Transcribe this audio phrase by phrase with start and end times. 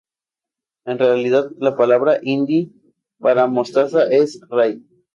[0.85, 2.71] En realidad, la palabra hindi
[3.19, 4.81] para mostaza es "rai".